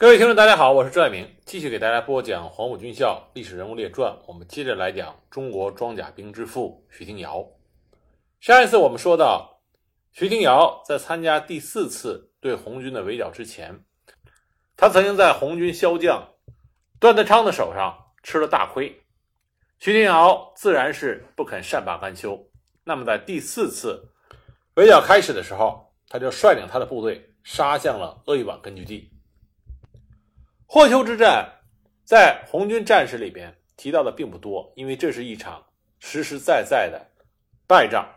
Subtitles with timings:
[0.00, 4.16] 各位听众，大家好，我是朱爱明，继续给大家播讲黄埔军校历史人物列传。
[4.26, 7.46] 我们接着来讲中国装甲兵之父徐廷瑶。
[8.40, 9.60] 上一次我们说到，
[10.10, 13.84] 徐廷瑶在参加第四次对红军的围剿之前，
[14.74, 16.26] 他曾经在红军骁将
[16.98, 19.02] 段德昌的手上吃了大亏。
[19.78, 22.48] 徐廷瑶自然是不肯善罢甘休。
[22.84, 24.08] 那么在第四次
[24.76, 29.12] 围剿开始的时候，他就率领他的部队杀向了鄂豫皖根据地。
[30.72, 31.52] 霍邱之战，
[32.04, 35.66] 在红军战史里边提到的并不多，因为这是一场
[35.98, 37.10] 实实在在的
[37.66, 38.08] 败仗。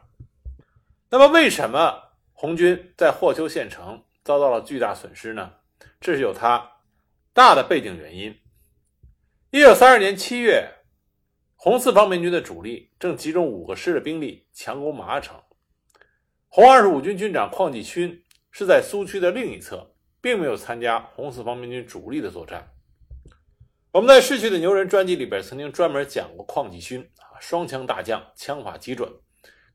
[1.09, 5.51] 那么，为什么红军在霍邱县城遭到了巨大损失呢？
[5.99, 6.73] 这是有它
[7.33, 8.39] 大的背景原因。
[9.49, 10.69] 一九三二年七月，
[11.55, 15.41] 红四方面军的主力正集中五个师的兵力强攻麻城，
[16.49, 19.92] 红二十五军军长邝继勋是在苏区的另一侧。
[20.23, 22.71] 并没有参加红四方面军主力的作战。
[23.91, 29.11] 我们在《逝去的牛人》专辑里边曾经专门讲过邝继勋啊，双枪大将，枪法极准。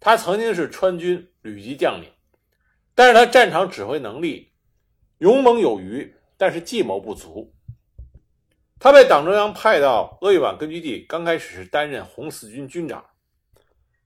[0.01, 2.11] 他曾经是川军旅级将领，
[2.95, 4.55] 但是他战场指挥能力
[5.19, 7.55] 勇猛有余，但是计谋不足。
[8.81, 13.05] 他被党中央派到鄂豫皖根据地，刚开始是担任红四军军长，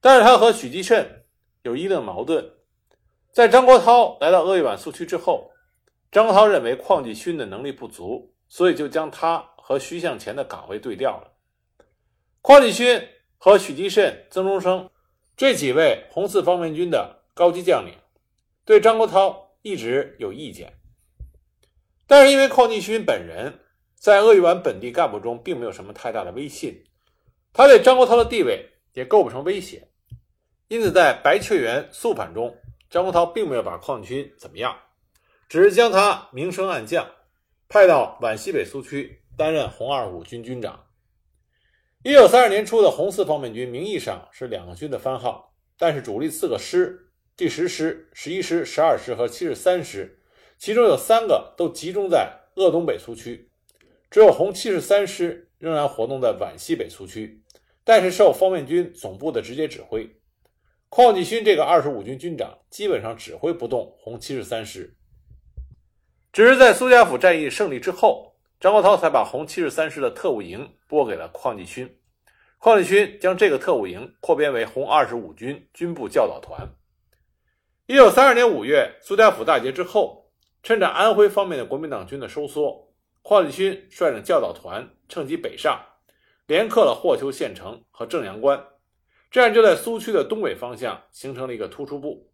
[0.00, 1.24] 但是他和许继慎
[1.62, 2.44] 有一定的矛盾。
[3.30, 5.51] 在张国焘来到鄂豫皖苏区之后。
[6.12, 11.32] 张国焘认为邝继勋的能力不足，所以就将他和徐向前的岗位对调了。
[12.42, 13.02] 邝继勋
[13.38, 14.90] 和许继慎、曾中生
[15.38, 17.94] 这几位红四方面军的高级将领
[18.66, 20.74] 对张国焘一直有意见，
[22.06, 23.60] 但是因为邝继勋本人
[23.94, 26.84] 在鄂豫皖本地干部中并没有什么太大的威信，
[27.54, 29.88] 他对张国焘的地位也构不成威胁，
[30.68, 32.54] 因此在白雀园肃反中，
[32.90, 34.76] 张国焘并没有把邝继勋怎么样。
[35.52, 37.06] 只是将他明升暗降，
[37.68, 40.86] 派到皖西北苏区担任红二五军军长。
[42.02, 50.22] 一九三二年初的红四方面军名义上是两个军的番号，但是主力四个师——第十师、十一师、十二师和七十三师，
[50.56, 53.50] 其中有三个都集中在鄂东北苏区，
[54.10, 57.44] 只有红七十三师仍然活动在皖西北苏区，
[57.84, 60.10] 但是受方面军总部的直接指挥。
[60.88, 64.96] 邝继勋这个二十五军军长基本上指挥不动红七十三师。
[66.32, 71.98] 只是在苏家府战役胜利之后，张国焘才把红七十三师的特务营拨给了邝继勋。
[72.58, 76.66] 邝继勋将这个特务营扩编为红二十五军军部教导团。
[77.84, 80.30] 一九三二年五月，苏家府大捷之后，
[80.62, 82.88] 趁着安徽方面的国民党军的收缩，
[83.22, 85.84] 邝继勋率领教导团趁机北上，
[86.46, 88.58] 连克了霍邱县城和正阳关，
[89.30, 92.30] 这样就在苏区的东北方向形成了一个突出部。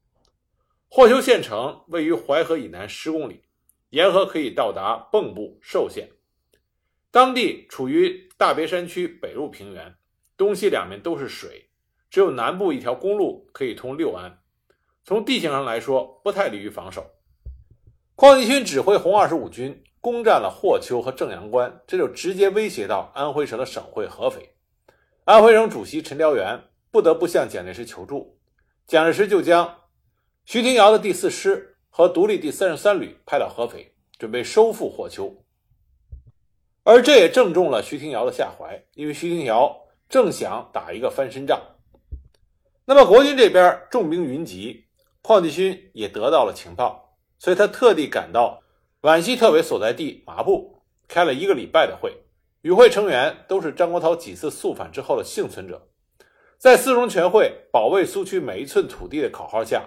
[0.88, 3.42] 霍邱县城位于淮河以南十公里。
[3.90, 6.10] 沿河可以到达蚌埠、寿县，
[7.10, 9.94] 当地处于大别山区北路平原，
[10.36, 11.70] 东西两面都是水，
[12.10, 14.40] 只有南部一条公路可以通六安。
[15.04, 17.06] 从地形上来说，不太利于防守。
[18.14, 24.54] 邝继勋指挥红二十五军攻占了霍邱和正阳关，这就直接威胁到安徽省的省会合肥。
[25.24, 28.38] 安徽省主席陈燎原不得不向蒋介石求助，
[28.86, 29.84] 蒋介石就将
[30.44, 31.77] 徐廷瑶的第四师。
[31.98, 35.34] 和独立第三十三旅派到合肥，准备收复霍邱，
[36.84, 39.76] 而这也正中了徐廷瑶的下怀，因为徐廷瑶
[40.08, 41.60] 正想打一个翻身仗。
[42.84, 44.84] 那么国军这边重兵云集，
[45.22, 48.62] 邝继勋也得到了情报，所以他特地赶到
[49.00, 52.16] 皖西特委所在地麻布，开了一个礼拜的会，
[52.60, 55.88] 与会成员都是张国焘几次肃反之后的幸存者，
[56.58, 59.82] 在四中全会保卫苏区每一寸土地的口号下，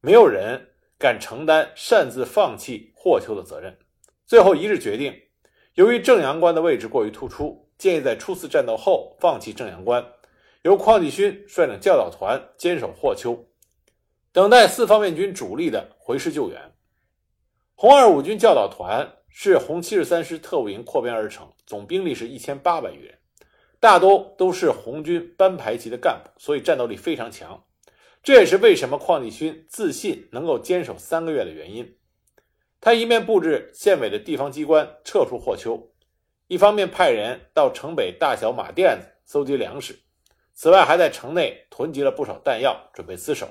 [0.00, 0.70] 没有人。
[1.04, 3.76] 敢承担擅自放弃霍邱的责任，
[4.24, 5.14] 最后一致决定，
[5.74, 10.02] 由于正阳关的位置过于突出，建议在初次战斗后放弃正阳关，
[10.62, 13.44] 由邝继勋率领教导团坚守霍邱，
[14.32, 16.72] 等待四方面军主力的回师救援。
[17.74, 23.18] 红二五军教导团是红七十三师特务营扩编而成，总兵力是一千八百余人，
[23.78, 27.62] 大多都是红军班排级的干部，所以战斗力非常强。
[28.24, 31.94] 这也是为什么邝继勋自信能够坚守三个月的原因。
[32.80, 35.92] 他一面布置县委的地方机关撤出霍邱，
[36.46, 40.00] 一方面派人到城北大小马店子搜集粮食，
[40.54, 43.46] 此外还在城内囤积了不少弹药，准备自守。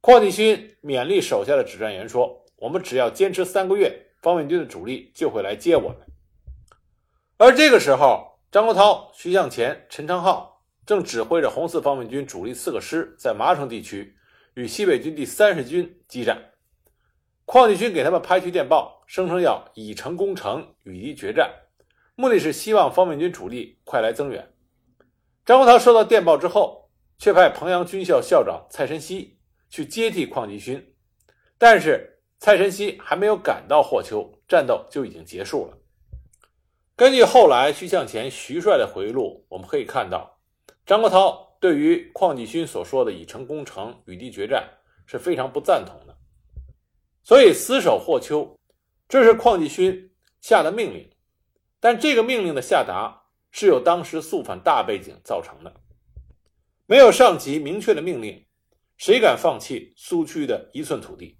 [0.00, 5.98] 邝继勋勉励手下的指战员说：“我们只要坚持三个月，方面军的主力就会来接我们。”
[7.38, 10.49] 而这个时候，张国焘、徐向前、陈昌浩。
[10.90, 14.16] 正指挥着红四方面军主力四个师在麻城地区
[14.54, 16.50] 与西北军第三十军激战。
[17.46, 21.48] 邝继勋给他们拍去电报，声称要以城攻城，与敌决战，
[22.16, 24.52] 目的是希望方面军主力快来增援。
[25.46, 29.38] 张国焘收到电报之后，却派彭阳军校校长蔡申熙
[29.68, 30.92] 去接替邝继勋，
[31.56, 35.78] 但是蔡申熙还没有赶到霍丘，战斗就已经结束了。
[36.96, 40.39] 根据后来徐向前徐帅的回忆录，我们可以看到，
[40.86, 44.68] 张国焘对于邝继勋所说的以城攻城，与敌决战
[45.06, 46.16] 是非常不赞同的，
[47.22, 48.58] 所以死守霍丘，
[49.08, 50.10] 这是邝继勋
[50.40, 51.10] 下的命令，
[51.78, 53.18] 但这个命令的下达。
[53.52, 55.74] 是由当时肃反大背景造成的，
[56.86, 58.46] 没有上级明确的命令，
[58.96, 61.36] 谁敢放弃苏区的一寸土地？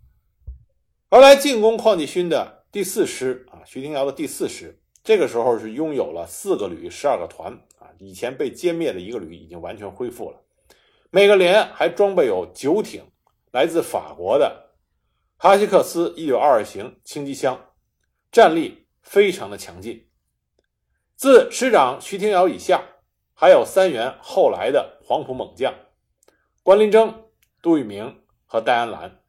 [1.09, 7.57] 而来进攻邝继勋的第四师啊，徐廷瑶的第四师，这个时候是拥有了四个旅、十二个团，
[8.01, 10.43] 以前被歼灭的一个旅已经完全恢复了，
[11.11, 13.05] 每个连还装备有九挺
[13.53, 14.71] 来自法国的
[15.37, 17.73] 哈希克斯一九二二型轻机枪，
[18.33, 20.09] 战力非常的强劲。
[21.15, 22.83] 自师长徐廷瑶以下，
[23.35, 25.75] 还有三员后来的黄埔猛将
[26.63, 27.25] 关林征、
[27.61, 29.21] 杜聿明和戴安澜，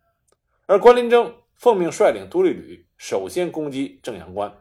[0.66, 4.58] 而关林征奉命率领独立旅首先攻击正阳关。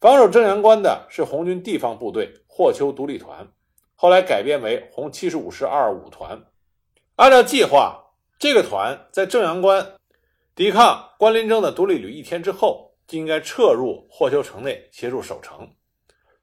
[0.00, 3.48] 防守正阳关的是红军地方部队霍丘独立团，
[3.94, 6.38] 后来改编为红七十五师二五团。
[7.16, 9.94] 按照计划，这个团在正阳关
[10.54, 15.66] 抵抗关林征的独立旅一天之后，就应该撤入霍丘城内协助守城。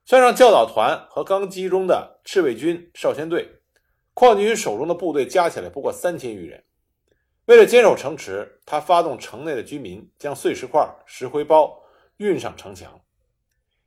[0.04, 3.48] 算上教导团和刚集中的赤卫军少先队，
[4.12, 6.64] 邝继勋手中的部队加起来不过三千余人。
[7.44, 11.80] 为了坚守城池，他发动城内的居民将碎石块、石灰包
[12.16, 13.00] 运上城墙。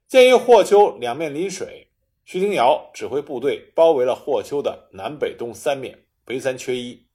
[0.07, 1.89] 鉴于霍丘两面临水，
[2.25, 7.07] 徐廷瑶指挥部队包围了霍邱的南北东三面，围三缺一，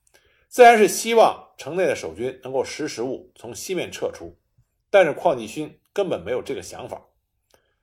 [0.49, 4.39] 自然是希望城内的守军能够识时务，从西面撤出。
[4.91, 7.09] 但是邝继勋根本没有这个想法。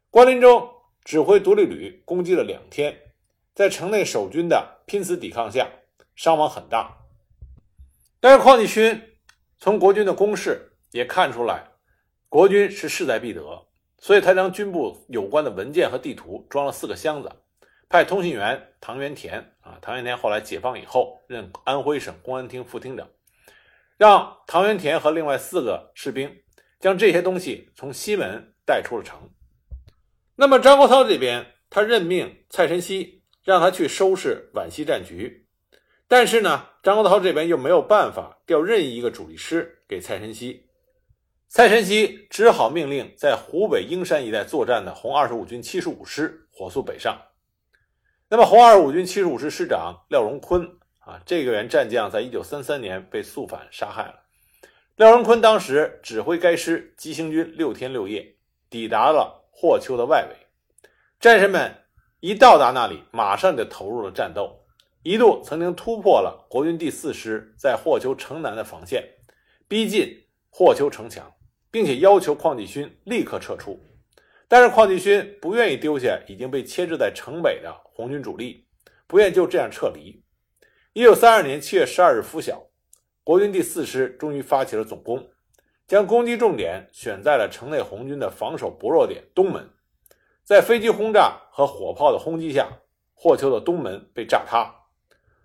[0.09, 0.69] 关林征。
[1.03, 3.13] 指挥独立旅攻击了两天，
[3.53, 5.69] 在城内守军的拼死抵抗下，
[6.15, 6.97] 伤亡很大。
[8.19, 8.99] 但是邝继勋
[9.59, 11.73] 从国军的攻势也看出来，
[12.27, 13.67] 国军是势在必得，
[14.05, 17.31] 所以他将军部有关的文件和地图装了四个箱子，
[17.89, 23.09] 派通信员唐元田啊，唐元田后来解放以后任安徽省公安厅副厅长，
[23.97, 26.31] 让唐元田和另外四个士兵
[26.79, 29.17] 将这些东西从西门带出了城。
[30.35, 35.47] 那么张国焘这边，他任命蔡申熙让他去收拾皖西战局，
[36.07, 40.64] 但是呢，张国焘这边又没有办法调任意一个主力师给蔡申熙，
[41.47, 47.19] 蔡申熙只好命令在湖北英山一带作战的红二十五军七十五师火速北上。
[48.29, 50.67] 那么红二十五军七十五师师长廖荣坤
[50.99, 54.23] 啊，这个员战将在一九三三年被肃反杀害了。
[54.95, 58.35] 廖荣坤当时指挥该师急行军六天六夜，
[58.69, 59.43] 抵达了。
[59.57, 60.35] 霍丘的外围，
[61.17, 61.85] 战士们
[62.19, 64.65] 一到达那里，马上就投入了战斗，
[65.01, 69.01] 一度曾经突破了国军第四师在霍丘城南的防线，
[69.65, 71.31] 逼近霍丘城墙，
[71.75, 73.77] 并且要求邝继勋立刻撤出。
[74.47, 78.65] 但是邝继勋不愿意丢下已经被牵制在城北的红军主力，
[79.07, 80.23] 不愿就这样撤离。
[80.93, 82.65] 一九三二年七月十二日拂晓，
[83.25, 85.21] 国军第四师终于发起了总攻。
[85.85, 89.69] 将攻击重点选在了城内红军的防守薄弱点东门，
[90.45, 92.69] 在飞机轰炸和火炮的轰击下，
[93.13, 94.73] 霍丘的东门被炸塌。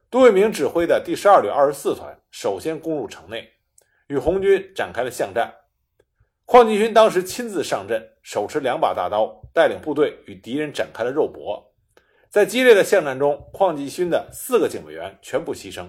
[0.09, 3.51] 杜聿明指挥的第十二旅二十四团首先攻入城内，
[4.07, 5.53] 与红军展开了巷战。
[6.53, 11.73] 邝继勋当时亲自上阵，手持两把大刀，带领部队与敌人展开了肉搏。
[12.29, 15.87] 在激烈的巷战中，邝继勋的四个警卫员全部牺牲，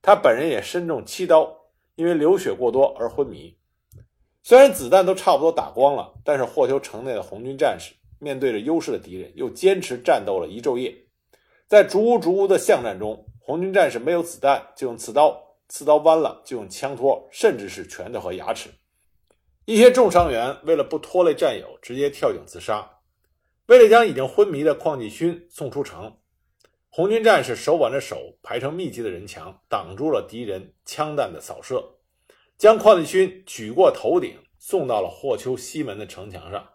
[0.00, 1.54] 他本人也身中七刀，
[1.96, 3.54] 因为流血过多而昏迷。
[4.42, 10.96] 虽然子弹都差不多打光了，但是霍丘城内的红军战士面对着优势的敌人，又坚持战斗了一昼夜。
[11.68, 15.38] 在逐屋逐屋的巷战中，红军战士没有子弹就用刺刀，
[15.68, 18.70] 刺刀弯了就用枪托，甚至是拳头和牙齿。
[19.70, 22.90] 一些重伤员为了不拖累战友，直接跳井自杀。
[23.66, 26.18] 为了将已经昏迷的邝继勋送出城，
[26.88, 31.98] 红军战士手挽着手排成密集的人墙，挡住了敌人枪弹的扫射。
[32.58, 36.68] 将邝继勋举过头顶，送到了霍丘西门的城墙上。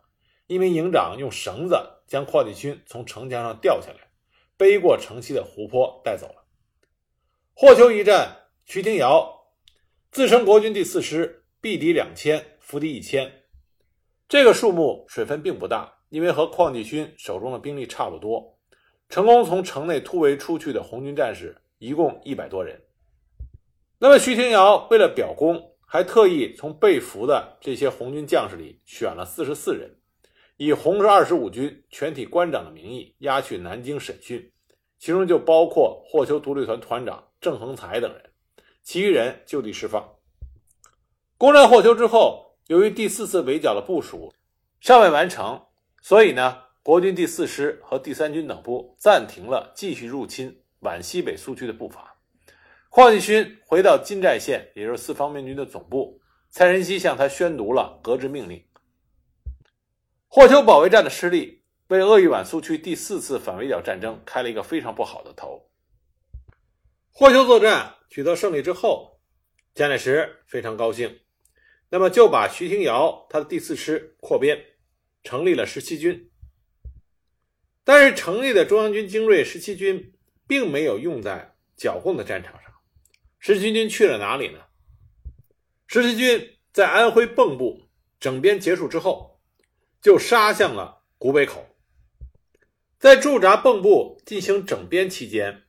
[0.48, 1.75] 一名营长用绳子
[2.08, 4.08] 将邝继勋从城墙上吊下来，
[4.56, 6.46] 背过城西的湖泊带走了。
[7.54, 9.50] 霍丘一战，徐廷瑶
[10.14, 13.31] 自称国军第四师，毙敌两千，俘敌一千。
[14.27, 18.57] 这个数目水分并不大，因为和邝继勋手中的兵力差不多。
[19.07, 22.81] 成功从城内突围出去的红军战士一共一百多人。
[24.00, 25.72] 那么徐廷瑶为了表功。
[25.88, 29.98] 还特意从被俘的这些红军将士里选了四十四人，
[30.57, 34.51] 以红十二十五军全体官长的名义押去南京审讯，
[34.98, 38.31] 其中就包括霍邱独立团团长郑恒才等人，
[38.84, 40.15] 其余人就地释放。
[41.38, 44.34] 攻占霍邱之后，由于第四次围剿的部署
[44.79, 45.67] 尚未完成，
[46.01, 52.17] 所以呢，国军第四师和第三军等部暂停了继续入侵皖西北苏区的步伐。
[52.89, 56.19] 邝继勋回到金寨县，也就是四方面军的总部，
[56.50, 58.63] 蔡仁熙向他宣读了革职命令。
[60.27, 65.69] 霍邱保卫战的失利，为鄂豫皖苏区第四次反围剿战争开了一个非常不好的头。
[67.12, 69.19] 霍邱作战取得胜利之后，
[69.74, 71.19] 蒋介石非常高兴，
[71.89, 74.63] 那么就把徐廷瑶他的第四师扩编，
[75.24, 76.30] 成立了十七军。
[77.84, 80.13] 但是成立的中央军精锐十七军，
[80.48, 82.74] 并没有用在剿共的战场上。
[83.39, 84.60] 十七军去了哪里呢？
[85.88, 87.88] 十七军在安徽蚌埠
[88.20, 89.39] 整编结束之后，
[90.01, 91.63] 就杀向了古北口。
[92.98, 95.63] 在驻扎蚌埠进行整编期间，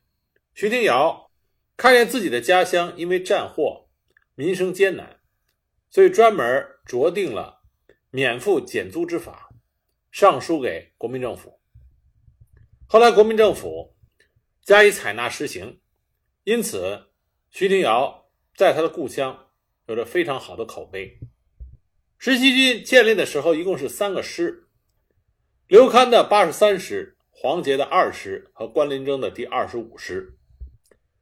[0.55, 1.29] 徐廷瑶
[1.75, 3.87] 看见自己的家乡因为战祸，
[4.33, 5.16] 民生艰难，
[5.89, 7.61] 所以专门酌定了
[8.09, 9.49] 免赋减租之法，
[10.11, 11.59] 上书给国民政府。
[12.85, 13.95] 后来国民政府
[14.61, 15.79] 加以采纳实行，
[16.43, 17.05] 因此。
[17.49, 19.47] 徐廷瑶在他的故乡
[19.87, 21.17] 有着非常好的口碑。
[22.17, 24.67] 十七军建立的时候，一共是三个师：
[25.65, 30.37] 刘戡的八十三师、黄杰的二师和关麟征的第二十五师。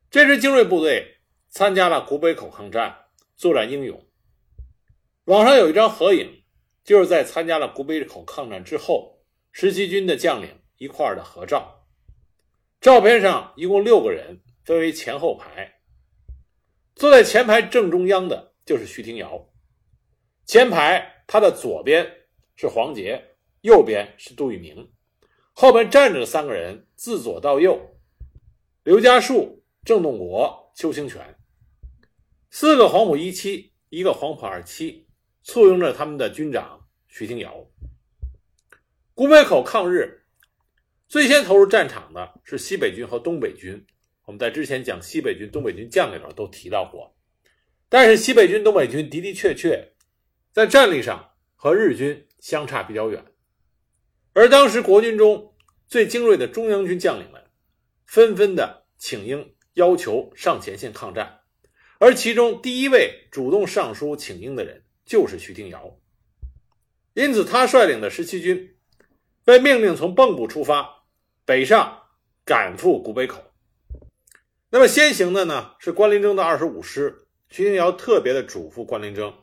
[0.10, 3.06] 这支精锐部队参加了古北口抗战，
[3.38, 4.05] 作战英勇。
[5.25, 6.44] 网上有一张合影，
[6.84, 11.88] 就是在参加了古北口抗战之后，十七军的将领一块儿的合照。
[12.79, 15.79] 照片上一共六个人，分为前后排。
[16.94, 19.50] 坐在前排正中央的就是徐廷瑶，
[20.46, 22.08] 前排他的左边
[22.55, 24.94] 是黄杰，右边是杜聿明，
[25.53, 27.98] 后边站着的三个人自左到右，
[28.84, 31.36] 刘家树、郑洞国、邱清泉，
[32.51, 35.05] 四个黄埔一期，一个黄埔二期，
[35.48, 37.68] 簇拥着他们的军长徐廷瑶。
[39.14, 40.24] 古北口抗日，
[41.08, 43.86] 最先投入战场的是西北军和东北军。
[44.24, 47.16] 我们在之前讲西北军、东北军将领的时候都提到过，
[47.90, 49.94] 但是西北军、东北军的的确确
[50.52, 53.24] 在战力上和日军相差比较远，
[54.34, 55.54] 而当时国军中
[55.88, 57.40] 最精锐的中央军将领们
[58.08, 61.42] 纷纷的请缨要求上前线抗战，
[62.00, 65.98] 而其中第一位主动上书请缨的人就是徐廷瑶，
[67.14, 68.76] 因此他率领的十七军
[69.44, 71.04] 被命令从蚌埠出发，
[71.46, 72.02] 北上
[72.44, 73.44] 赶赴古北口。
[74.72, 79.34] 那么先行的呢是关麟征的二十五师，徐廷瑶特别的嘱咐关麟征，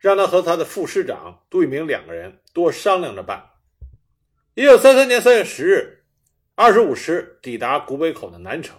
[0.00, 3.50] 让他和他的副师长杜聿明两个人多商量着办。
[4.54, 6.04] 一九三三年三月十日，
[6.56, 8.76] 二十五师抵达古北口的南城，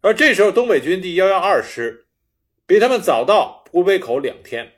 [0.00, 2.06] 而这时候东北军第幺幺二师
[2.64, 4.77] 比他们早到古北口两天，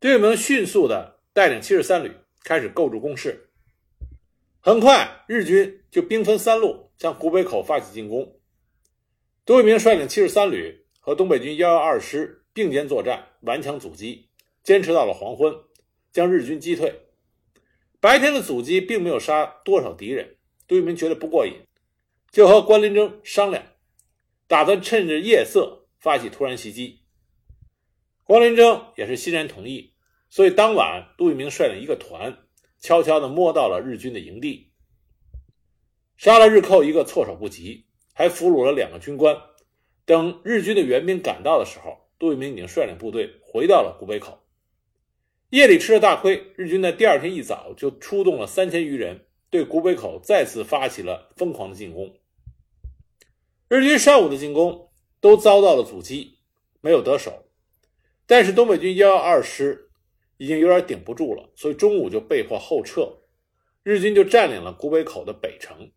[0.00, 2.12] 杜聿明迅速的带领七十三旅
[2.44, 3.48] 开始构筑工事，
[4.60, 8.38] 很快日军就兵分三路向古北口发起进攻。
[9.44, 14.28] 杜聿明率领七十三旅和东北军幺幺二师并肩作战，顽强阻击，
[14.62, 15.52] 坚持到了黄昏，
[16.12, 16.94] 将日军击退。
[17.98, 20.36] 白天的阻击并没有杀多少敌人，
[20.68, 21.54] 杜聿明觉得不过瘾，
[22.30, 23.64] 就和关麟征商量，
[24.46, 26.97] 打算趁着夜色发起突然袭击。
[28.28, 29.94] 关麟征也是欣然同意，
[30.28, 32.36] 所以当晚杜聿明率领一个团，
[32.78, 34.70] 悄悄地摸到了日军的营地，
[36.16, 37.86] 杀了日寇一个措手不及。
[38.12, 39.36] 还俘虏了两个军官。
[40.04, 44.40] 等日军的援兵赶到的时候，杜聿明已经率领部队回到了古北口。
[45.50, 52.12] 夜里吃了大亏，日军在第二天一早就出动了三千余人，对古北口再次发起了疯狂的进攻。
[53.68, 56.40] 日军上午的进攻都遭到了阻击，
[56.80, 57.47] 没有得手。
[58.28, 59.88] 但是东北军幺幺二师
[60.36, 63.22] 已经有点顶不住了，所以中午就被迫后撤。
[63.82, 65.90] 日军就占领了古北口的北城。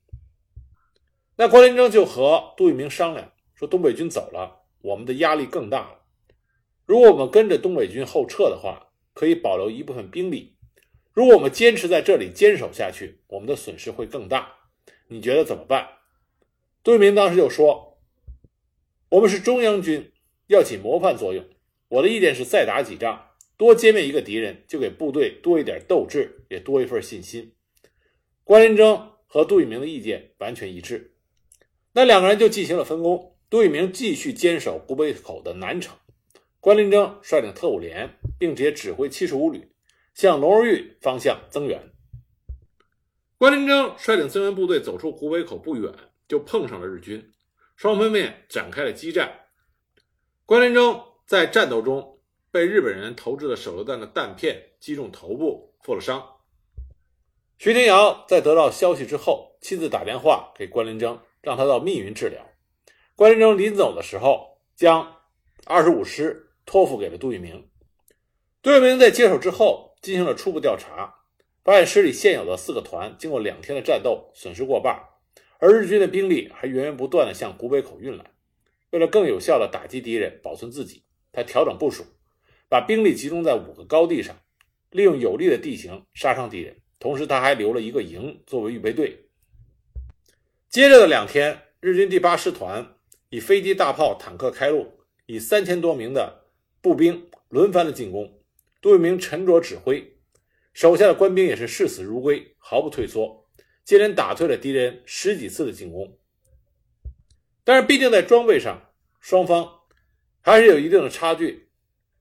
[1.35, 6.05] 那关麟征就和杜聿明商量说：“东北军走了，我们的压力更大了。
[6.85, 10.55] 如果我们跟着东北军后撤的话，可以保留一部分兵力；
[11.11, 14.53] 如果我们坚持在这里坚守下去，我们的损失会更大。
[15.09, 15.97] 你觉得怎么办？”
[16.81, 17.99] 杜聿明当时就说
[19.09, 20.13] ：“我们是中央军，
[20.47, 21.43] 要起模范作用。
[21.91, 27.53] 我的意见是再打几仗，多歼灭一个敌人，就给部队多一点斗志，也多一份信心。”
[28.45, 31.15] 关麟征和杜聿明的意见完全一致。
[31.91, 33.35] 那两个人就进行了分工。
[33.49, 35.97] 杜聿明继续坚守古北口的南城，
[36.61, 39.73] 关林征率领特务连，并且指挥七十五旅
[40.13, 41.91] 向龙儿峪方向增援。
[43.37, 45.93] 关林征率领增援部队走出古北口不远，
[46.29, 47.29] 就碰上了日军，
[47.75, 49.47] 双方面展开了激战。
[50.45, 52.19] 关林征在战斗中
[52.51, 56.21] 被日本人投掷的手榴弹的弹片击中头部，负了伤。
[57.57, 62.45] 徐廷瑶在得到消息之后，亲自打电话给关林征，让他到密云治疗。
[63.15, 65.21] 关林征临走的时候，将
[65.65, 67.65] 二十五师托付给了杜聿明。
[68.61, 71.15] 杜聿明在接手之后，进行了初步调查。
[71.63, 75.01] 发现师里现有的四个团经过两天的战斗，损失过半，
[75.59, 78.33] 而日军的兵力还源源不断的向古北口运来。
[78.89, 82.03] 为了更有效的打击敌人，保存自己，他调整部署，
[82.67, 84.35] 把兵力集中在五个高地上，
[84.89, 86.75] 利用有利的地形杀伤敌人。
[86.99, 89.25] 同时，他还留了一个营作为预备队。
[90.69, 92.95] 接着的两天，日军第八师团
[93.29, 96.45] 以飞机、大炮、坦克开路，以三千多名的
[96.79, 98.39] 步兵轮番的进攻。
[98.81, 100.17] 杜聿明沉着指挥。
[100.73, 103.45] 手下的官兵也是视死如归，毫不退缩，
[103.83, 106.17] 接连打退了敌人十几次的进攻。
[107.63, 109.80] 但是，毕竟在装备上，双方
[110.41, 111.69] 还是有一定的差距，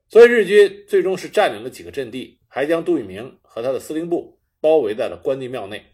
[0.09, 5.85] 所以日军最终是占领了几个阵地，还将杜聿明和他的司令部包围在了关帝庙内。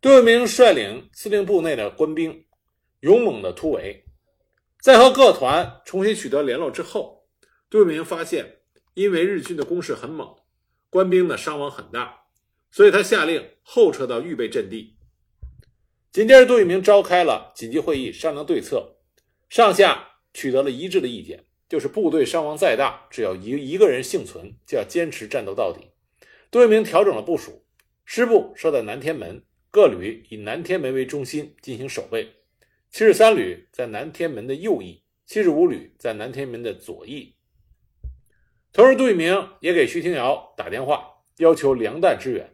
[0.00, 2.44] 杜聿明率领司令部内的官兵
[3.00, 4.04] 勇猛的突围，
[4.80, 7.26] 在和各团重新取得联络之后，
[7.70, 8.58] 杜聿明发现，
[8.94, 10.34] 因为日军的攻势很猛。
[10.90, 12.20] 官兵的伤亡很大，
[12.70, 14.96] 所以他下令后撤到预备阵地。
[16.12, 18.96] 紧接着，杜聿明召开了紧急会议，商量对策。
[19.48, 25.92] 上下取得了一致的意见，就是部队伤亡再大，只要一一个人幸存，就要坚持战斗到底。
[26.50, 27.64] 杜聿明调整了部署，
[28.04, 32.34] 师部设在南天门，各旅以南天门为中心进行守备。
[32.90, 37.34] 七十三旅在南天门的右翼，七十五旅在南天门的左翼。
[38.72, 42.52] 同时，杜聿明也给徐廷瑶打电话，要求粮弹支援。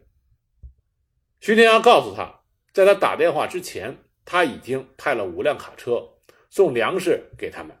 [1.39, 2.41] 徐廷瑶告诉他，
[2.73, 6.07] 在他打电话之前，他已经派了五辆卡车
[6.51, 7.75] 送粮食给他们。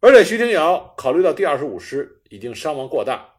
[0.00, 3.36] 而且，徐廷瑶考虑到第二十五师已经伤亡过大，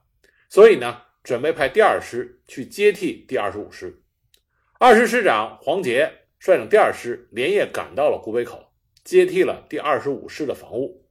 [0.48, 4.02] 所以呢，准备派第二师去接替第二十五师。
[4.80, 8.72] 二师师长黄杰率领第二师连夜赶到了古北口，
[9.04, 11.06] 接替了第二十五师的防务。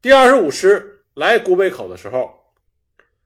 [0.00, 0.98] 第二十五师。
[1.14, 2.54] 来古北口的时候，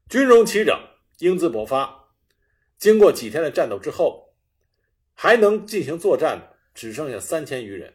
[0.09, 0.75] 军容齐整，
[1.19, 2.09] 英姿勃发。
[2.79, 4.35] 经过几天的战斗之后，
[5.13, 7.95] 还能进行作战的只剩下三千余人。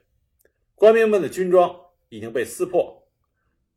[0.80, 3.06] 官兵们的军装已经被撕破，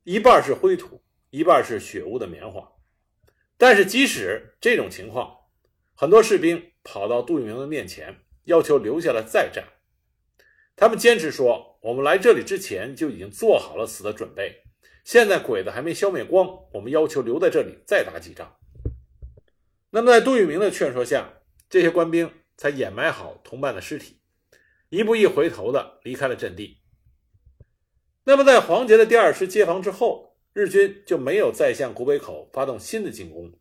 [0.05, 2.65] 一半是灰土，一半是血污的棉花。
[3.57, 5.39] 但是即使这种情况，
[5.95, 9.65] 很多士兵跑到杜聿明的面前，要求留下来再战。
[10.77, 14.63] 他们坚持说：“我们来这里之前就已经做好了死的准备。”
[15.03, 18.55] 现在鬼子还没消灭光，我们要求留在这里再打几仗。
[19.89, 24.21] 那么，在杜聿明的劝说下，这些官兵才掩埋好同伴的尸体，
[24.87, 26.79] 一步一回头的离开了阵地。
[28.25, 33.51] 那么，在黄杰的第二师接防之后，日军就没有再向古北口发动新的进攻。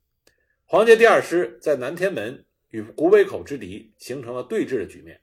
[0.65, 5.21] 黄杰第二师在南天门与古北口之敌形成了对峙的局面。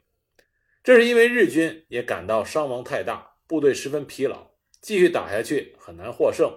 [0.84, 4.49] 这是因为日军也感到伤亡太大，部队十分疲劳。
[4.82, 6.49] 继续打下去很难获胜，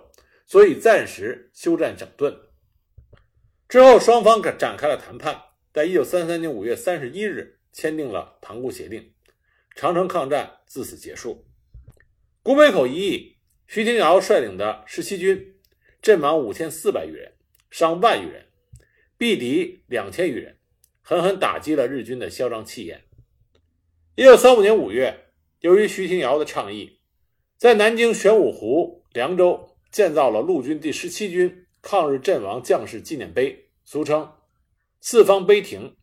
[0.47, 2.37] 所以暂时休战整顿。
[3.69, 5.41] 之后，双方展开了谈判，
[5.73, 9.13] 在一九三三年五月三十一日签订了塘沽协定，
[9.75, 11.45] 长城抗战自此结束。
[12.45, 13.37] 古北口一役，
[13.69, 15.55] 徐廷瑶率领的十七军
[16.01, 17.33] 阵亡五千四百余人，
[17.71, 18.45] 伤万余人，
[19.17, 20.59] 毙敌两千余人，
[21.03, 23.05] 狠狠打击了日军的嚣张气焰。
[24.17, 25.29] 一九三五年五月，
[25.61, 26.99] 由于徐廷瑶的倡议。
[27.57, 34.33] 在南京玄武湖、凉州建造了陆军第十七军抗日阵亡将士纪念碑，俗称
[35.01, 35.95] “四方碑亭”。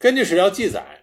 [0.00, 1.02] 根据史料记载，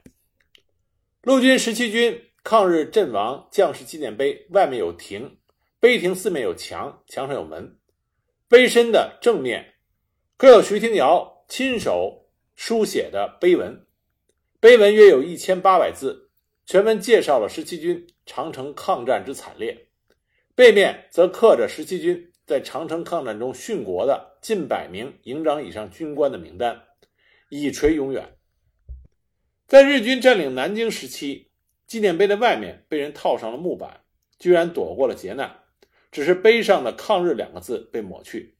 [1.22, 5.38] 陆军十七军抗日阵亡将士纪念碑外面有亭，
[5.80, 7.78] 碑亭四面有墙，墙上有门。
[8.48, 9.76] 碑身的正面
[10.38, 13.86] 刻有徐廷瑶亲手书写的碑文，
[14.60, 16.30] 碑文约有一千八百字，
[16.66, 18.08] 全文介绍了十七军。
[18.26, 19.90] 长城抗战之惨烈，
[20.56, 26.84] 背面则刻着十七军在长城抗战中殉国的近百名营长以上军官的名单，
[27.50, 28.38] 以垂永远。
[29.68, 31.50] 在日军占领南京时期，
[31.94, 34.02] 纪念碑的外面被人套上了木板，
[34.40, 35.60] 居然躲过了劫难，
[36.12, 38.56] 只是碑上的“抗日”两个字被抹去。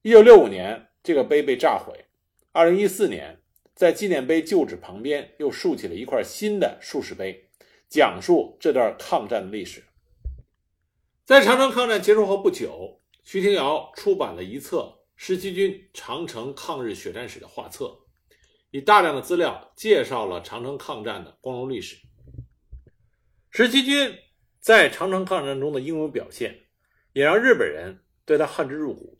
[0.00, 2.06] 一九六五年，这个碑被炸毁。
[2.52, 3.38] 二零一四年，
[3.74, 7.50] 在纪念碑旧址旁边又竖起了一块新的竖石碑。
[7.86, 9.84] 讲述这段抗战的历史。
[11.26, 17.94] 在长城抗战结束后不久，徐廷瑶出版了一册十七军长城抗日血战史的画册，
[18.70, 21.98] 以大量的资料介绍了长城抗战的光荣历史。
[23.56, 24.18] 十七军
[24.58, 26.62] 在长城抗战中的英勇表现，
[27.12, 29.16] 也让日本人对他恨之入骨。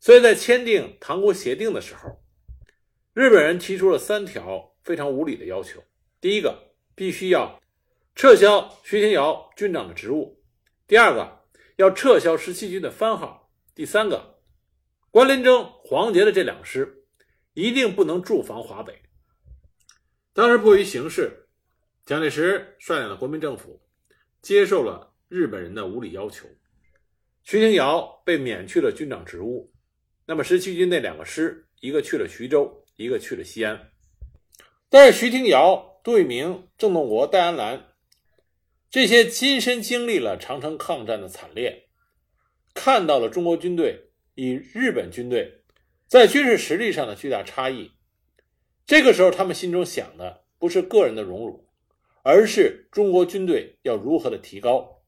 [0.00, 2.20] 所以在签订塘沽协定的时候，
[3.14, 5.84] 日本人提出了三条非常无理的要求：
[6.20, 7.62] 第一个，必须要
[8.16, 10.40] 撤销徐天瑶军长的职务；
[10.88, 11.44] 第二个，
[11.76, 14.40] 要撤销十七军的番号；第三个，
[15.12, 17.04] 关林征、黄杰的这两个师
[17.52, 19.00] 一定不能驻防华北。
[20.32, 21.46] 当时迫于形势，
[22.10, 23.80] 蒋介石率领的国民政府
[24.42, 26.48] 接受了日本人的无理要求，
[27.44, 29.72] 徐廷瑶被免去了军长职务。
[30.26, 33.92] 那么十七军那两个师，一个去了徐州，一个去了西安。
[34.88, 37.92] 但是徐廷瑶、杜聿明、郑洞国、戴安澜
[38.90, 41.90] 这些亲身经历了长城抗战的惨烈，
[42.74, 45.62] 看到了中国军队与日本军队
[46.08, 47.92] 在军事实力上的巨大差异。
[48.84, 51.69] 这个时候，他们心中想的不是个人的荣辱，
[52.22, 55.02] 而是中国军队要如何的提高。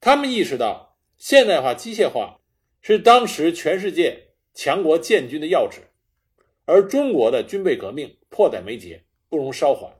[0.00, 2.36] 他们意识到现代化、机械化。
[2.82, 5.82] 是当时全世界强国建军的要旨，
[6.64, 9.92] 而中国的军备革命迫在眉睫，不容稍缓。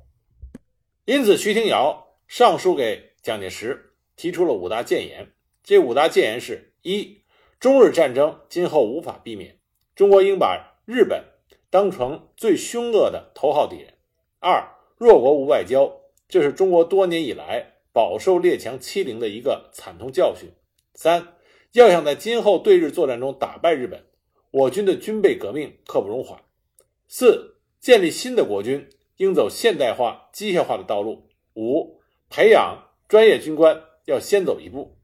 [1.05, 5.31] 因此，徐廷瑶上书给蒋介石，提出了五大谏言。
[5.63, 7.21] 这五大谏言是：一、
[7.59, 9.59] 中日战争今后无法避免，
[9.95, 11.23] 中国应把日本
[11.69, 13.93] 当成最凶恶的头号敌人；
[14.39, 16.00] 二、弱国无外交，
[16.31, 20.49] 这是中国多年以来饱受列强欺凌的一个惨痛教训；
[20.95, 21.35] 三、
[21.73, 24.05] 要想在今后对日作战中打败日本，
[24.53, 26.41] 我军的军备革命刻不容缓。
[27.09, 31.29] 四、建立新的国军应走现代化、机械化的道路。
[31.57, 34.97] 五、培养专业军官要先走一步。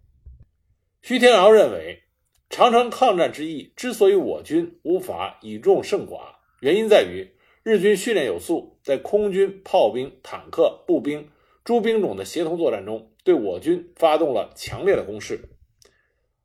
[1.02, 2.04] 徐廷瑶认为，
[2.48, 7.28] 长城抗战之役之所以我军无法以众胜寡，原因在于
[7.68, 11.28] 日军训练有素，在空军、炮兵、坦克、步兵
[11.64, 15.40] 诸兵种的协同作战中，对我军发动了强烈的攻势。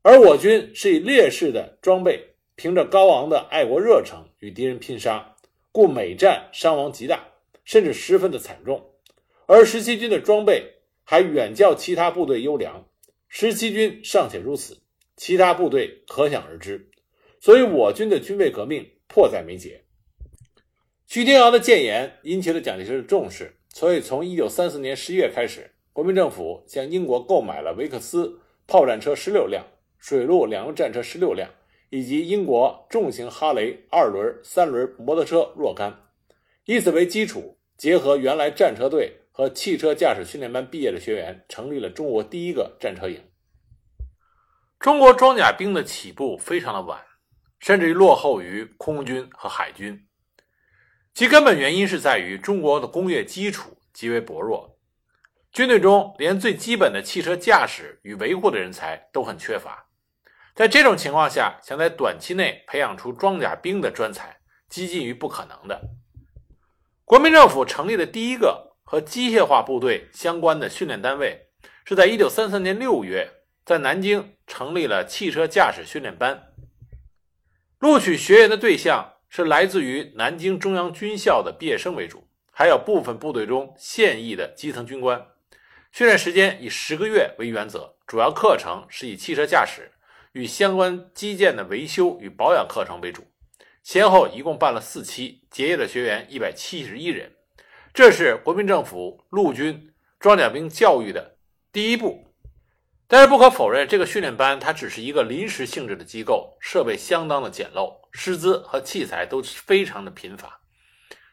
[0.01, 5.35] 而我军是以劣势的装备，凭着高昂的爱国热诚与敌人拼杀，
[5.71, 7.27] 故每战伤亡极大，
[7.65, 8.89] 甚至十分的惨重。
[9.45, 12.87] 而十七军的装备还远较其他部队优良，
[13.29, 14.81] 十七军尚且如此，
[15.17, 16.89] 其他部队可想而知。
[17.39, 19.83] 所以我军的军备革命迫在眉睫。
[21.13, 29.65] 徐廷瑶的谏言引起了蒋介石的重视，所以从一九三四年十一月开始，国民政府向英国购买了维克斯炮战车十六辆。
[29.99, 31.49] 水陆两用战车十六辆，
[31.89, 35.99] 以及英国重型哈雷二轮、三轮摩托车若干，
[36.63, 43.21] 以此为基础，结合原来战车队和汽车驾驶训练班毕业的学员，成立了中国第一个战车营。
[44.79, 47.01] 中国装甲兵的起步非常的晚，
[47.59, 50.07] 甚至于落后于空军和海军，
[51.13, 54.77] 其根本原因是在于中国的工业基础极为薄弱，
[55.51, 59.87] 军队中连最基本的汽车驾驶与维护的人才都很缺乏。
[60.55, 64.37] 在这种情况下，想在短期内培养出装甲兵的专才，
[64.69, 65.81] 几近于不可能的。
[67.03, 71.47] 国民政府成立的第一个和机械化部队相关的训练单位，
[71.83, 73.29] 是在1933年6月，
[73.65, 76.53] 在南京成立了汽车驾驶训练班。
[77.79, 85.25] 录取学员的对象是来自于南京中央军校的毕业生为主，还有部分部队中现役的基层军官。
[85.93, 89.89] 训练时间以十个月为原则，主要课程是以汽车驾驶。
[90.33, 93.23] 与相关基建的维修与保养课程为主，
[93.81, 97.31] 先后一共办了四期，结业的学员一百七十一人。
[97.93, 101.37] 这是国民政府陆军装甲兵教育的
[101.71, 102.27] 第一步。
[103.07, 110.61] 但是不可否认，这个训练班它只是一个临时性质的机构，设备相当的简陋，师资和器材都是非常的贫乏，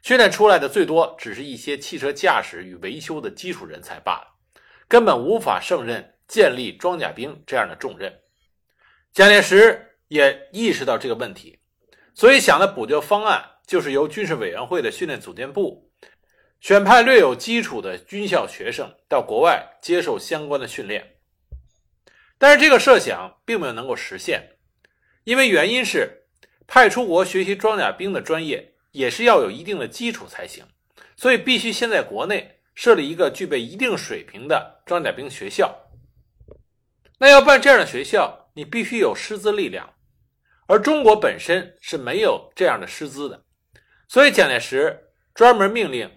[0.03, 4.27] 训练出来的最多只是一些汽车驾驶与维修的基础人才罢了，
[4.87, 8.21] 根本无法胜任建立装甲兵这样的重任。
[9.13, 11.59] 蒋介石也意识到这个问题，
[12.15, 15.91] 所以想的补救方案就是由军事委员会的训练组建部
[16.61, 21.17] 选派略有基础的军校学生到国外接受相关的训练。
[22.39, 24.57] 但是这个设想并没有能够实现，
[25.25, 26.18] 因为原因是
[26.69, 30.65] 派出国学习装甲兵的专业也是要有一定的基础才行，
[31.17, 35.77] 所以必须先在国内设立一个具备一定水平的装甲兵学校。
[37.19, 38.45] 那要办这样的学校。
[38.55, 39.89] 你必须有师资力量，
[40.67, 43.45] 而中国本身是没有这样的师资的，
[44.09, 46.11] 所以蒋介石专门命令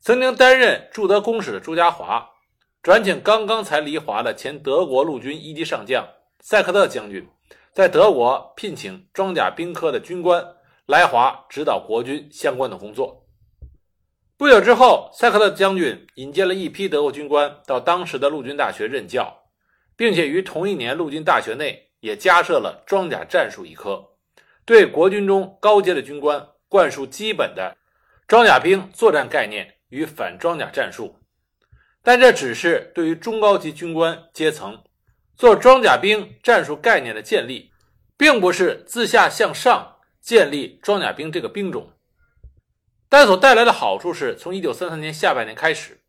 [0.00, 2.26] 曾经担任驻德公使的朱家骅
[2.82, 6.04] 转请刚刚才离华的前德国陆军一级上将
[6.40, 7.28] 塞克特将军，
[7.72, 10.46] 在德国聘请装甲兵科的军官
[10.84, 13.26] 来华指导国军相关的工作。
[14.36, 19.44] 不久之后，塞克特将军引荐了一批德国军官到当时的陆军大学任教，
[19.96, 24.04] 并且于同一年陆军大学内也加设了装甲战术一科，
[24.66, 27.74] 对国军中高阶的军官灌输基本的
[28.28, 31.16] 装甲兵作战概念与反装甲战术。
[32.02, 34.82] 但这只是对于中高级军官阶层
[35.42, 37.72] 做装甲兵战术概念的建立，
[38.16, 41.90] 并不是自下向上建立装甲兵这个兵种。
[43.08, 46.00] 但所带来的好处是，从1933年下半年开始，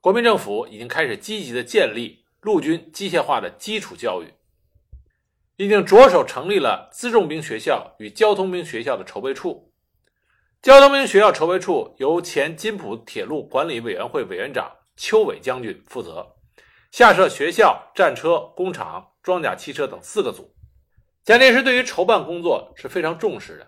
[0.00, 4.26] 国民政府已经开始积极的建立陆军机械化的基础教育，
[5.54, 9.72] 已经着手成立了辎重兵学校与交通兵学校的筹备处。
[10.60, 16.34] 交通兵学校筹备处由前津浦铁路管理委员会委员长邱伟将军负责，
[16.92, 20.54] 下设学校、战车、工厂、装甲汽车等四个组。
[21.24, 23.66] 蒋介石对于筹办工作是非常重视的。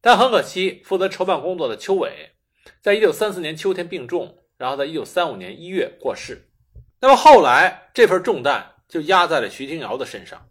[0.00, 2.32] 但很可惜，负责筹办工作的邱伟，
[2.80, 6.50] 在一九三四年秋天病重，然后在一九三五年一月过世。
[6.98, 10.44] 那么后来这份重担就压在了徐廷瑶的身上。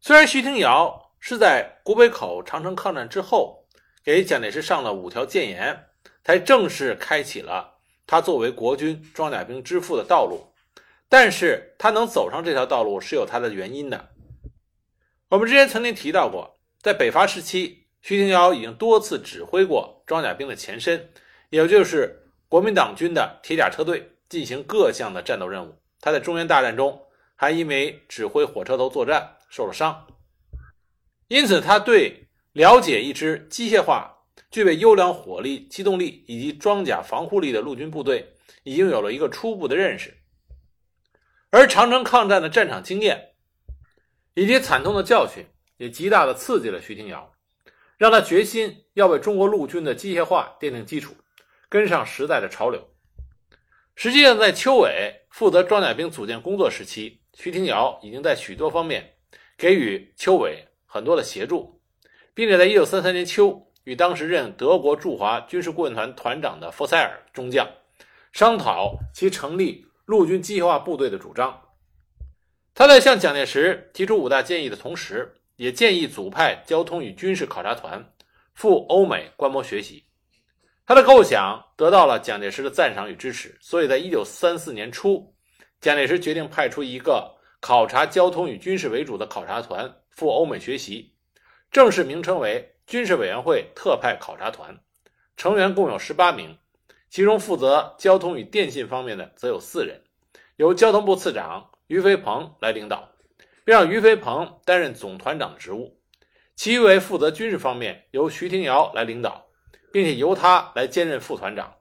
[0.00, 3.66] 虽然徐廷瑶是在古北口长城抗战之后，
[4.04, 5.86] 给蒋介石上了五条谏言，
[6.22, 10.51] 才正式开启了他作为国军装甲兵之父的道路，
[11.12, 14.08] 但是他能走上这条道路是有他的原因的。
[15.28, 17.80] 我们之前曾经提到过，在北伐时期。
[18.00, 21.10] 徐廷瑶已经多次指挥过装甲兵的前身，
[21.50, 25.76] 也就是国民党军的铁甲车队进行各项的战斗任务。
[26.00, 27.00] 他在中原大战中
[27.36, 30.06] 还因为指挥火车头作战受了伤，
[31.28, 34.10] 因此他对了解一支机械化、
[34.50, 38.32] 具备优良火力、机动力以及装甲防护力的陆军部队
[38.64, 40.12] 已经有了一个初步的认识。
[41.52, 43.34] 而长城抗战的战场经验
[44.32, 47.30] 以及惨痛的教训，也极大的刺激了徐廷瑶。
[47.98, 51.14] 让他决心要为中国陆军的机械化奠定基础，
[51.68, 52.88] 跟上时代的潮流。
[53.94, 59.12] 实际上，在邱伟负责装甲兵组建工作时期，徐廷瑶已经在许多方面
[59.58, 61.82] 给予邱伟很多的协助，
[62.32, 67.68] 并且在1933年秋与当时任德国驻华军事顾问团团长的福塞尔中将
[68.32, 71.60] 商讨其成立陆军机械化部队的主张。
[72.74, 78.12] 他在向蒋介石提出五大建议的同时，也建议组派交通与军事考察团
[78.54, 80.04] 赴欧美观摩学习。
[80.84, 85.34] 他的构想得到了蒋介石的赞赏与支持，所以在一九三四年初，
[85.80, 91.14] 蒋介石决定派出一个考察交通与军事为主的考察团赴欧美学习，
[91.70, 94.76] 正式名称为军事委员会特派考察团，
[95.36, 96.58] 成员共有十八名，
[97.12, 100.00] 其中负责交通与电信方面的则有四人，
[100.56, 103.10] 由交通部次长于飞鹏来领导。
[103.64, 106.00] 并让于飞鹏担任总团长的职务，
[106.56, 109.46] 其余为负责军事方面，由徐廷瑶来领导，
[109.92, 111.76] 并且由他来兼任副团长。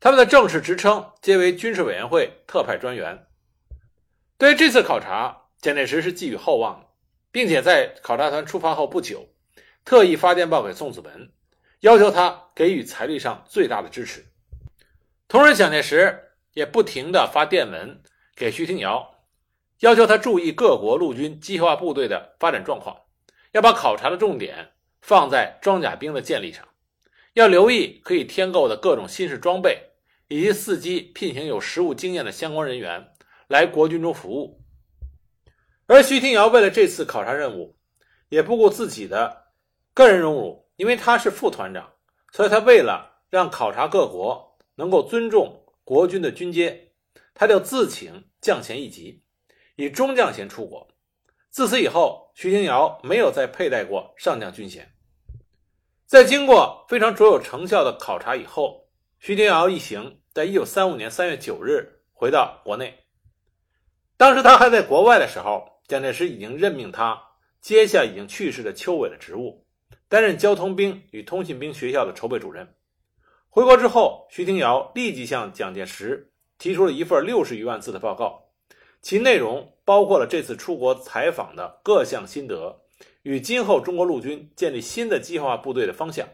[0.00, 3.26] 他们的正式职称皆为军事委员会特派专员。
[4.36, 6.86] 对于这次考察，蒋介石是寄予厚望的，
[7.30, 9.28] 并且在考察团出发后不久，
[9.84, 11.32] 特意发电报给宋子文，
[11.80, 14.24] 要求他给予财力上最大的支持。
[15.28, 18.02] 同时，蒋介石也不停地发电文
[18.34, 19.14] 给徐廷瑶。
[19.80, 22.94] 要求他注意各国陆军机械化部队的发展状况，
[23.52, 26.68] 要把考察的重点放在装甲兵的建立上，
[27.32, 29.90] 要留意可以添购的各种新式装备，
[30.28, 33.08] 以及伺机聘请有实务经验的相关人员
[33.48, 34.60] 来国军中服务。
[35.86, 37.78] 而徐廷瑶为了这次考察任务，
[38.28, 39.44] 也不顾自己的
[39.94, 41.92] 个人荣辱，因为他是副团长，
[42.32, 46.92] 所以他为了让考察各国能够尊重国军的军阶，
[47.34, 49.22] 他就自请降衔一级。
[49.76, 50.88] 以中将衔出国，
[51.50, 54.90] 自此以后，徐廷瑶没有再佩戴过上将军衔。
[56.06, 58.88] 在经过非常卓有成效的考察以后，
[59.18, 62.98] 徐廷瑶一行在一九三五年三月九日回到国内。
[64.16, 67.22] 当时他还在国外的时候，蒋介石已经任命他
[67.60, 69.66] 接下已经去世的邱伟的职务，
[70.10, 72.66] 担任交通兵与通信兵学校的筹备主任。
[73.48, 78.48] 回国之后，徐廷瑶立即向蒋介石提出了一份六十余万字的报告。
[79.00, 82.82] 其内容包括了这次出国采访的各项心得
[83.22, 86.26] 与今后中国陆军建立新的机械化部队的方向。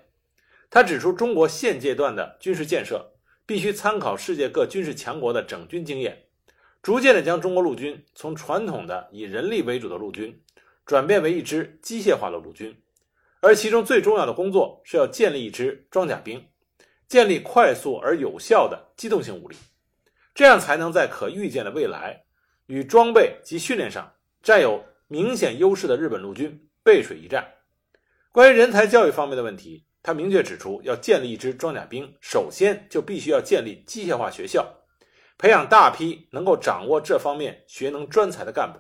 [0.71, 3.13] 他指出，中国现阶段的军事建设
[3.45, 6.25] 必须参考世界各军事强国的整军经验，
[6.83, 10.43] 逐渐地将中国陆军从传统的以人力为主的陆军
[10.87, 12.75] 转变为一支机械化的陆军。
[13.41, 16.45] 而其中最重要的工作是要建立一支装甲兵，
[17.07, 19.57] 建立快速而有效的机动性武力。
[20.35, 22.25] 这样才能在可预见的未来
[22.67, 27.47] 与装备及训练上占有明显优势的日本陆军背水一战。
[28.33, 34.69] 关于人才教育方面的问题，他明确指出，要建立一支装甲兵，首先就必须要建立机械化学校，
[35.39, 38.79] 培养大批能够掌握这方面学能专才的干部，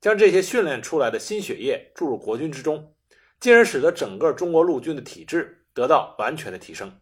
[0.00, 2.92] 将这些训练出来的新血液注入国军之中，
[3.40, 6.92] 进而使得整个中国陆军的体制得到完全的提升。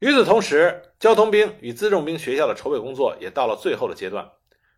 [0.00, 4.30] 与此同时，交通兵与辎重兵学校的筹备工作也到了最后的阶段。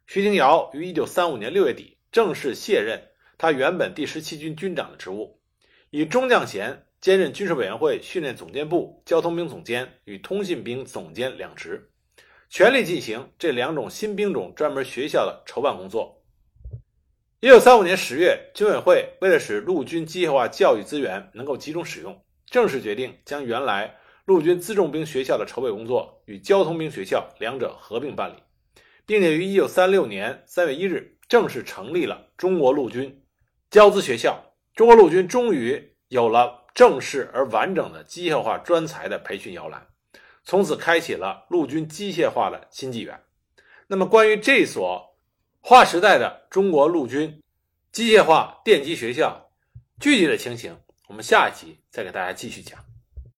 [0.07, 3.03] 徐廷瑶于1935年6月底正式卸任
[3.39, 5.41] 他原本第十七军军长的职务，
[5.91, 6.87] 以中将衔。
[7.01, 11.91] 兼任军事委员会训练总监部交通兵总监与通信兵总监两职，
[12.49, 16.22] 全力进行这两种新兵种专门学校的筹办工作。
[17.45, 28.37] 一九三五年十月，军委会为了使陆军机械化教育资源能够集中使用，正式决定将原来陆军辎重兵学校的筹备工作与交通兵学校两者合并办理，
[29.05, 33.25] 并且于一九三六年三月一日正式成立了中国陆军
[33.73, 34.41] 交资学校。
[34.77, 36.63] 中国陆军终于有了。
[36.75, 39.89] 正式而完整的机械化专才的培训摇篮，
[40.43, 43.21] 从此开启了陆军机械化的新纪元。
[43.89, 45.12] 那么，关于这所
[45.65, 47.41] 划时代的中国陆军
[47.93, 49.49] 机械化电机学校
[50.01, 52.92] 具体的情形，我们下一集再给大家继续讲。